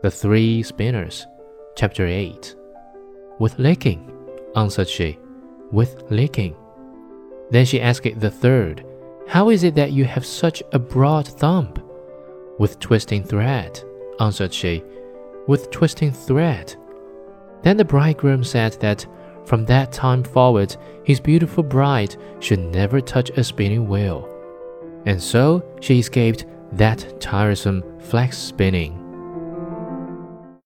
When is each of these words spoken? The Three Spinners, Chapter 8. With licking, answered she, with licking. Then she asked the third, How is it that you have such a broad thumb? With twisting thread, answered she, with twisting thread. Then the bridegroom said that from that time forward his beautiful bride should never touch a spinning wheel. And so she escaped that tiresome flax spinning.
The 0.00 0.12
Three 0.12 0.62
Spinners, 0.62 1.26
Chapter 1.74 2.06
8. 2.06 2.54
With 3.40 3.58
licking, 3.58 4.08
answered 4.54 4.88
she, 4.88 5.18
with 5.72 6.04
licking. 6.08 6.54
Then 7.50 7.64
she 7.64 7.80
asked 7.80 8.20
the 8.20 8.30
third, 8.30 8.86
How 9.26 9.50
is 9.50 9.64
it 9.64 9.74
that 9.74 9.90
you 9.90 10.04
have 10.04 10.24
such 10.24 10.62
a 10.70 10.78
broad 10.78 11.26
thumb? 11.26 11.74
With 12.60 12.78
twisting 12.78 13.24
thread, 13.24 13.82
answered 14.20 14.54
she, 14.54 14.84
with 15.48 15.68
twisting 15.72 16.12
thread. 16.12 16.76
Then 17.64 17.76
the 17.76 17.84
bridegroom 17.84 18.44
said 18.44 18.74
that 18.74 19.04
from 19.46 19.64
that 19.64 19.90
time 19.90 20.22
forward 20.22 20.76
his 21.02 21.18
beautiful 21.18 21.64
bride 21.64 22.14
should 22.38 22.60
never 22.60 23.00
touch 23.00 23.30
a 23.30 23.42
spinning 23.42 23.88
wheel. 23.88 24.32
And 25.06 25.20
so 25.20 25.64
she 25.80 25.98
escaped 25.98 26.46
that 26.70 27.20
tiresome 27.20 27.82
flax 27.98 28.38
spinning. 28.38 29.07